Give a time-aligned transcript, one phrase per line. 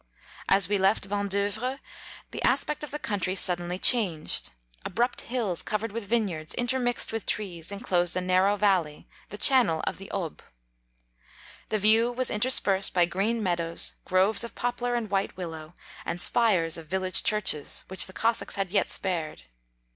[0.49, 1.77] As we left Vandeu vres
[2.31, 4.49] the aspect of the country sudden ly changed;
[4.83, 9.83] abrupt hills, covered with vineyards, intermixed with trees, en closed a narrow valley, the channel
[9.85, 10.39] of the Aube.
[11.69, 16.79] The view was interspersed by green meadows, groves of poplar and white willow, and spires
[16.79, 19.43] of village churches, which the Cossacs had yet spared.